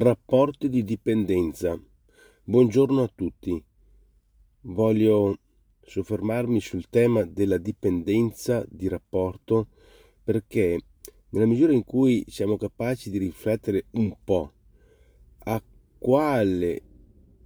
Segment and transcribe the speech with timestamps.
[0.00, 1.76] Rapporti di dipendenza.
[2.44, 3.60] Buongiorno a tutti.
[4.60, 5.36] Voglio
[5.80, 9.66] soffermarmi sul tema della dipendenza di rapporto
[10.22, 10.78] perché
[11.30, 14.52] nella misura in cui siamo capaci di riflettere un po'
[15.38, 15.60] a
[15.98, 16.82] quale,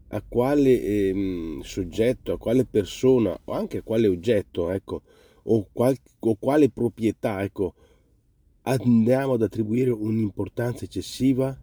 [0.09, 5.01] a quale ehm, soggetto, a quale persona o anche a quale oggetto, ecco,
[5.45, 7.73] o, qual, o quale proprietà, ecco,
[8.65, 11.59] andiamo ad attribuire un'importanza eccessiva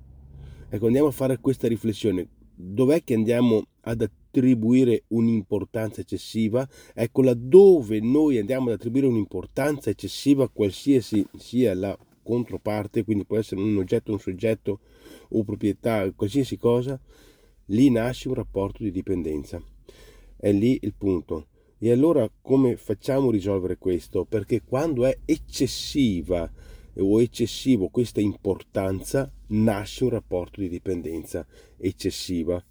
[0.71, 2.27] Ecco, andiamo a fare questa riflessione.
[2.53, 6.67] Dov'è che andiamo ad attribuire un'importanza eccessiva?
[6.93, 13.61] Ecco, laddove noi andiamo ad attribuire un'importanza eccessiva, qualsiasi sia la controparte, quindi può essere
[13.61, 14.81] un oggetto, un soggetto
[15.29, 16.99] o proprietà, qualsiasi cosa,
[17.67, 19.59] lì nasce un rapporto di dipendenza.
[20.37, 21.47] È lì il punto.
[21.79, 24.23] E allora come facciamo a risolvere questo?
[24.23, 26.47] Perché quando è eccessiva
[26.97, 31.45] o eccessivo questa importanza, nasce un rapporto di dipendenza
[31.77, 32.63] eccessiva.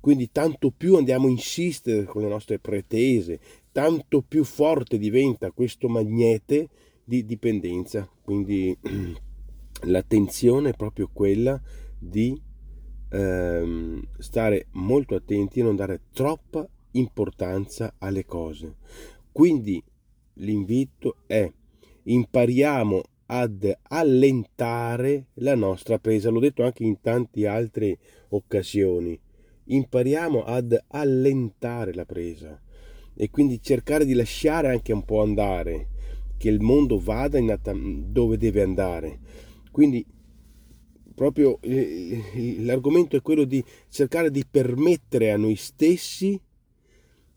[0.00, 3.38] Quindi tanto più andiamo a insistere con le nostre pretese,
[3.72, 6.68] tanto più forte diventa questo magnete
[7.04, 8.08] di dipendenza.
[8.22, 8.76] Quindi
[9.84, 11.60] l'attenzione è proprio quella
[11.98, 12.40] di
[13.10, 18.76] ehm, stare molto attenti e non dare troppa importanza alle cose.
[19.30, 19.82] Quindi
[20.34, 21.50] l'invito è
[22.04, 26.30] impariamo ad allentare la nostra presa.
[26.30, 27.98] L'ho detto anche in tante altre
[28.30, 29.18] occasioni.
[29.64, 32.60] Impariamo ad allentare la presa
[33.14, 35.88] e quindi cercare di lasciare anche un po' andare,
[36.38, 39.20] che il mondo vada dove deve andare.
[39.70, 40.04] Quindi
[41.14, 46.40] proprio l'argomento è quello di cercare di permettere a noi stessi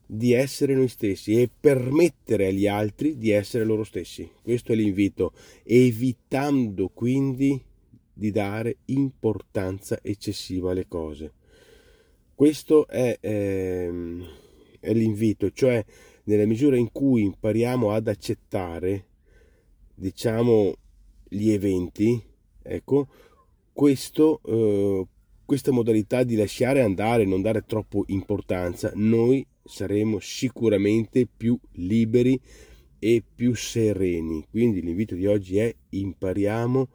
[0.05, 4.29] di essere noi stessi e permettere agli altri di essere loro stessi.
[4.41, 7.61] Questo è l'invito, evitando quindi
[8.13, 11.33] di dare importanza eccessiva alle cose.
[12.35, 14.25] Questo è, ehm,
[14.79, 15.83] è l'invito, cioè
[16.25, 19.05] nella misura in cui impariamo ad accettare,
[19.95, 20.75] diciamo,
[21.27, 22.21] gli eventi,
[22.61, 23.07] ecco,
[23.73, 25.07] questo, eh,
[25.53, 32.41] questa modalità di lasciare andare, non dare troppo importanza, noi saremo sicuramente più liberi
[32.97, 34.47] e più sereni.
[34.49, 36.87] Quindi l'invito di oggi è impariamo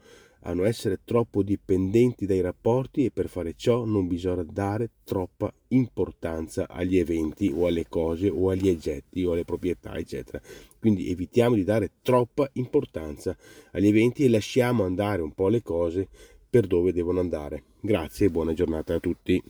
[0.43, 5.53] a non essere troppo dipendenti dai rapporti e per fare ciò non bisogna dare troppa
[5.69, 10.41] importanza agli eventi o alle cose o agli oggetti o alle proprietà eccetera.
[10.81, 13.37] Quindi evitiamo di dare troppa importanza
[13.71, 16.09] agli eventi e lasciamo andare un po' le cose
[16.49, 17.63] per dove devono andare.
[17.81, 19.43] Grazie e buona giornata a tutti.